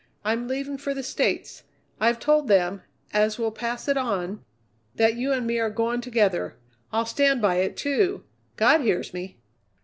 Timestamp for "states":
1.03-1.61